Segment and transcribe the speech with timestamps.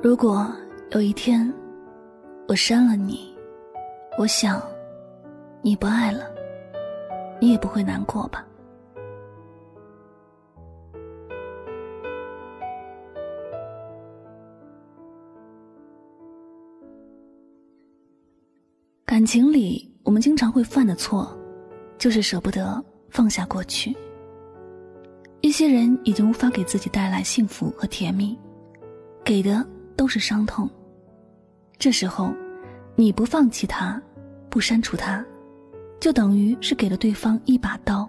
[0.00, 0.46] 如果
[0.92, 1.52] 有一天
[2.46, 3.36] 我删了你，
[4.16, 4.62] 我想
[5.60, 6.24] 你不爱了，
[7.40, 8.46] 你也不会难过吧？
[19.04, 21.36] 感情里，我们经常会犯的错，
[21.98, 22.80] 就是舍不得
[23.10, 23.92] 放下过去。
[25.40, 28.38] 一些人已经无法给自己带来幸福和甜蜜，
[29.24, 29.66] 给的。
[29.98, 30.70] 都是伤痛。
[31.76, 32.32] 这时候，
[32.94, 34.00] 你不放弃他，
[34.48, 35.24] 不删除他，
[36.00, 38.08] 就等于是给了对方一把刀。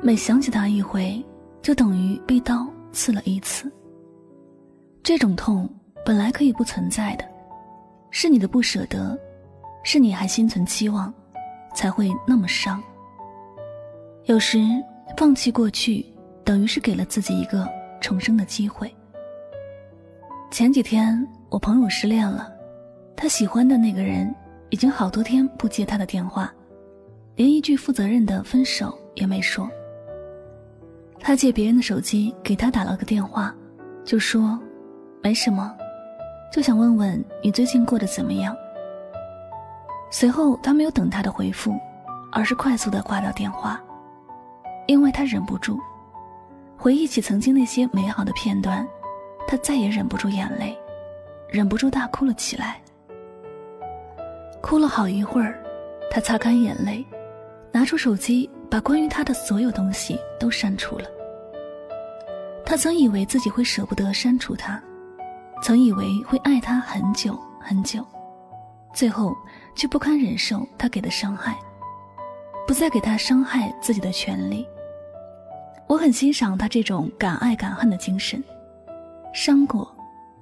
[0.00, 1.22] 每想起他一回，
[1.60, 3.70] 就等于被刀刺了一次。
[5.02, 5.68] 这种痛
[6.06, 7.24] 本来可以不存在的，
[8.10, 9.18] 是你的不舍得，
[9.84, 11.12] 是你还心存期望，
[11.74, 12.82] 才会那么伤。
[14.24, 14.58] 有时
[15.18, 16.06] 放弃过去，
[16.44, 17.68] 等于是给了自己一个
[18.00, 18.92] 重生的机会。
[20.52, 22.52] 前几天我朋友失恋了，
[23.16, 24.32] 他喜欢的那个人
[24.68, 26.52] 已经好多天不接他的电话，
[27.36, 29.66] 连一句负责任的分手也没说。
[31.18, 33.54] 他借别人的手机给他打了个电话，
[34.04, 34.60] 就说
[35.22, 35.74] 没什么，
[36.52, 38.54] 就想问问你最近过得怎么样。
[40.10, 41.74] 随后他没有等他的回复，
[42.30, 43.82] 而是快速的挂掉电话，
[44.86, 45.80] 因为他忍不住
[46.76, 48.86] 回忆起曾经那些美好的片段。
[49.46, 50.76] 他再也忍不住眼泪，
[51.48, 52.80] 忍不住大哭了起来。
[54.60, 55.62] 哭了好一会儿，
[56.10, 57.04] 他擦干眼泪，
[57.70, 61.04] 拿出手机，把关于他的所有东西都删除了。
[62.64, 64.82] 他曾以为自己会舍不得删除他，
[65.62, 68.06] 曾以为会爱他很久很久，
[68.94, 69.36] 最后
[69.74, 71.58] 却不堪忍受他给的伤害，
[72.66, 74.66] 不再给他伤害自己的权利。
[75.88, 78.42] 我很欣赏他这种敢爱敢恨的精神。
[79.32, 79.90] 伤过，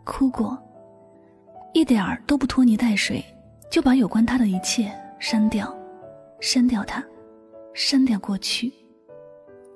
[0.05, 0.59] 哭过，
[1.73, 3.25] 一点儿都不拖泥带水，
[3.71, 5.73] 就把有关他的一切删掉，
[6.41, 7.03] 删掉他，
[7.73, 8.73] 删掉过去，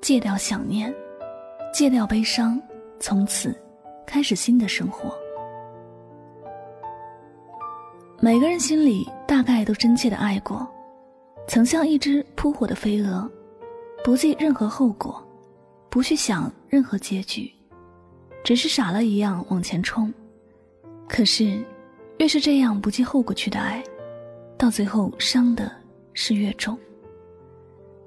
[0.03, 0.93] 戒掉想念，
[1.73, 2.61] 戒掉悲伤，
[2.99, 3.57] 从此
[4.05, 5.15] 开始新的生活。
[8.21, 10.67] 每个人心里大概都真切的爱过，
[11.47, 13.31] 曾像一只扑火的飞蛾，
[14.03, 15.25] 不计任何后果，
[15.89, 17.54] 不去想任何结局。
[18.45, 20.13] 只是傻了一样往前冲，
[21.09, 21.65] 可是，
[22.19, 23.83] 越是这样不计后果去的爱，
[24.59, 25.73] 到最后伤的
[26.13, 26.79] 是越重。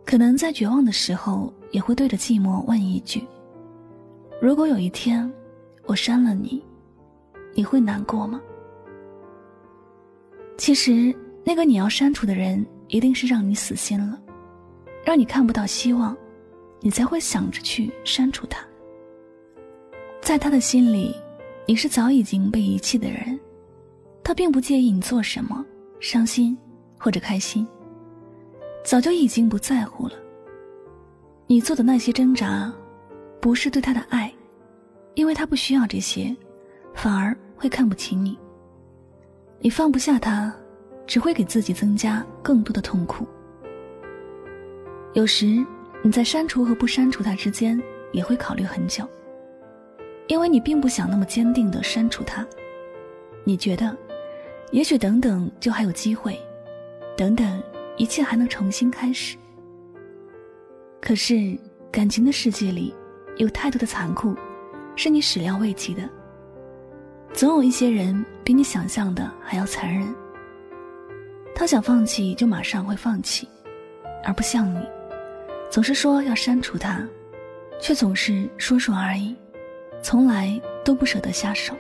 [0.05, 3.25] 可能在绝望的时候，也会对着寂寞问一句
[4.39, 5.29] ：“如果有一天，
[5.85, 6.63] 我删了你，
[7.55, 8.39] 你会难过吗？”
[10.55, 14.21] 其实，那个你要删除的人，一定是让你死心了，
[15.03, 16.15] 让你看不到希望，
[16.79, 18.63] 你才会想着去删除他。
[20.27, 21.15] 在他的心里，
[21.65, 23.39] 你是早已经被遗弃的人，
[24.21, 25.65] 他并不介意你做什么，
[26.01, 26.57] 伤心
[26.99, 27.65] 或者开心，
[28.83, 30.15] 早就已经不在乎了。
[31.45, 32.69] 你做的那些挣扎，
[33.39, 34.29] 不是对他的爱，
[35.13, 36.35] 因为他不需要这些，
[36.93, 38.37] 反而会看不起你。
[39.61, 40.53] 你放不下他，
[41.05, 43.25] 只会给自己增加更多的痛苦。
[45.13, 45.65] 有时
[46.03, 49.07] 你在删除和不删除他之间，也会考虑很久。
[50.27, 52.45] 因为你并不想那么坚定的删除他，
[53.43, 53.95] 你觉得，
[54.71, 56.37] 也许等等就还有机会，
[57.15, 57.63] 等等
[57.95, 59.37] 一切还能重新开始。
[60.99, 61.57] 可是
[61.91, 62.93] 感情的世界里，
[63.37, 64.35] 有太多的残酷，
[64.95, 66.01] 是你始料未及的。
[67.33, 70.13] 总有一些人比你想象的还要残忍。
[71.55, 73.47] 他想放弃就马上会放弃，
[74.23, 74.79] 而不像你，
[75.69, 77.01] 总是说要删除他，
[77.79, 79.35] 却总是说说而已。
[80.01, 81.75] 从来都不舍得下手，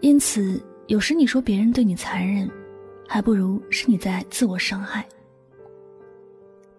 [0.00, 2.50] 因此有时你说别人对你残忍，
[3.08, 5.06] 还不如是你在自我伤害。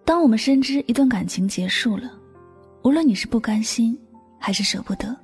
[0.04, 2.12] 当我们深知一段感情结束了，
[2.82, 3.98] 无论你是不甘心
[4.38, 5.16] 还是舍不得，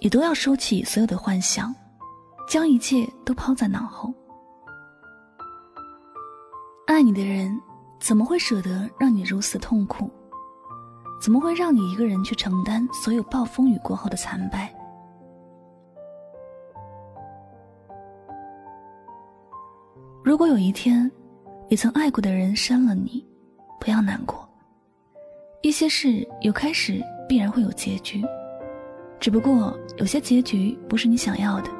[0.00, 1.74] 你都要收起所有的幻想，
[2.48, 4.12] 将一切都抛在脑后。
[6.86, 7.58] 爱你的人，
[7.98, 10.10] 怎么会舍得让你如此痛苦？
[11.24, 14.70] 怎么会让你一个人去承担所有暴风雨过后的惨败？
[20.22, 21.10] 如果有一天，
[21.66, 23.26] 你曾爱过的人删了你，
[23.80, 24.46] 不要难过。
[25.62, 28.22] 一些事有开始，必然会有结局，
[29.18, 31.70] 只不过有些结局不是你想要的，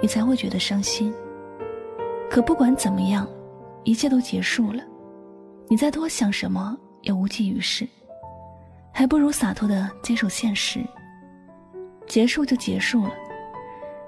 [0.00, 1.12] 你才会觉得伤心。
[2.30, 3.26] 可不管怎么样，
[3.82, 4.80] 一切都结束了，
[5.66, 7.84] 你再多想什么也无济于事，
[8.92, 10.80] 还不如洒脱的接受现实。
[12.06, 13.12] 结束就结束了，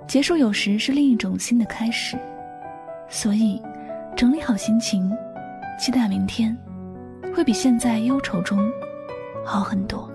[0.06, 2.16] 结束有时是另一种新的开始。
[3.08, 3.62] 所以，
[4.16, 5.10] 整理好心情，
[5.78, 6.56] 期待明天，
[7.34, 8.58] 会比现在忧愁中
[9.44, 10.10] 好很多。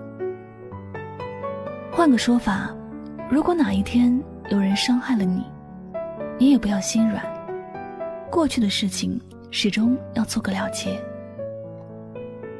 [1.90, 2.74] 换个说法，
[3.30, 5.44] 如果哪一天有人伤害了你，
[6.38, 7.22] 你也不要心软。
[8.30, 11.00] 过去的事情始终要做个了结。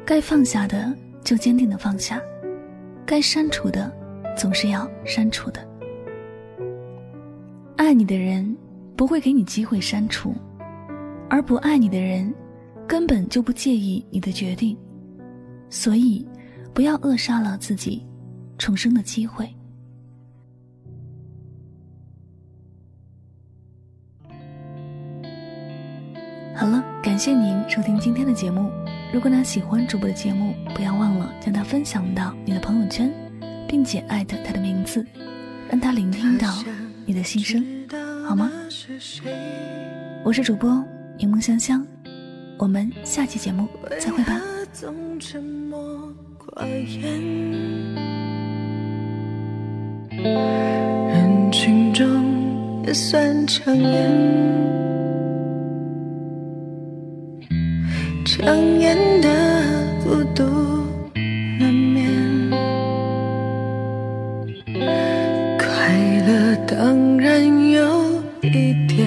[0.05, 0.91] 该放下的
[1.23, 2.21] 就坚定的放下，
[3.05, 3.91] 该删除的
[4.37, 5.67] 总是要删除的。
[7.77, 8.57] 爱你的人。
[8.99, 10.35] 不会给你机会删除，
[11.29, 12.35] 而不爱你的人，
[12.85, 14.77] 根本就不介意你的决定，
[15.69, 16.27] 所以，
[16.73, 18.05] 不要扼杀了自己
[18.57, 19.47] 重生的机会。
[26.53, 28.69] 好了，感谢您收听今天的节目。
[29.11, 33.11] 如果呢喜欢主播的节目，不要忘了将它分享到你的朋友圈，
[33.67, 35.03] 并且艾特他的名字，
[35.67, 36.47] 让他聆听到
[37.07, 37.65] 你的心声。
[38.27, 38.51] 好吗？
[40.23, 40.83] 我是主播
[41.17, 41.83] 柠檬香香，
[42.59, 43.67] 我们下期节目
[43.99, 44.39] 再会吧。
[51.07, 54.11] 人群中也算抢眼，
[58.41, 59.27] 抢眼的
[60.01, 60.43] 孤独
[61.59, 62.09] 难免，
[65.57, 65.67] 快
[66.25, 68.09] 乐当然有。
[68.41, 69.05] 一点，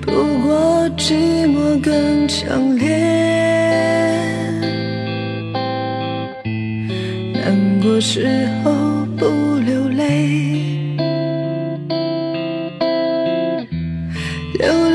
[0.00, 2.96] 不过寂寞更强烈。
[7.34, 8.70] 难过时候
[9.18, 9.26] 不
[9.66, 10.28] 流泪，
[14.58, 14.89] 流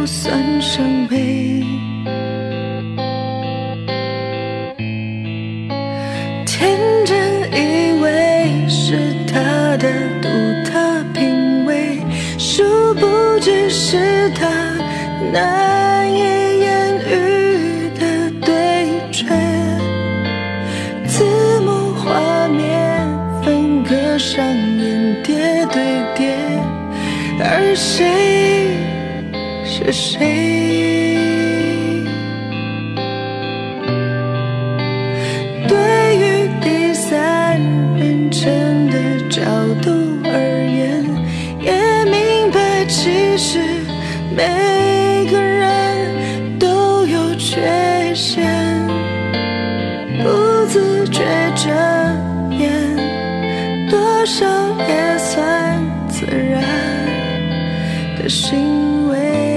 [0.00, 1.62] 不算伤悲。
[6.46, 8.96] 天真以为是
[9.30, 9.92] 他的
[10.22, 10.28] 独
[10.64, 11.98] 特品味
[12.38, 14.48] 殊不知是他
[15.34, 15.69] 难
[44.40, 48.42] 每个人都有缺陷
[50.22, 51.22] 不自觉
[51.54, 51.68] 遮
[52.50, 52.96] 掩
[53.90, 54.46] 多少
[54.88, 55.78] 也算
[56.08, 56.62] 自然
[58.16, 59.49] 的行为。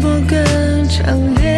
[0.00, 1.49] 不更强烈。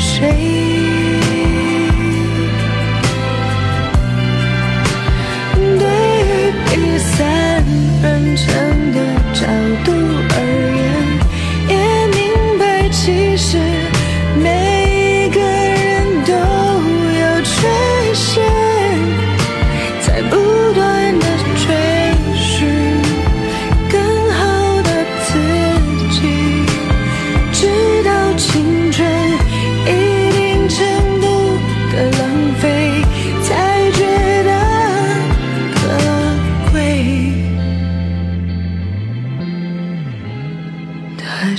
[0.00, 0.26] 谁？
[5.78, 5.86] 对
[6.24, 7.39] 于比赛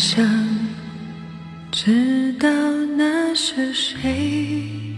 [0.01, 0.27] 想
[1.71, 2.49] 知道
[2.97, 4.90] 那是谁。